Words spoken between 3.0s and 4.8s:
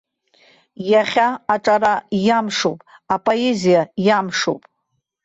апоезиа иамшуп.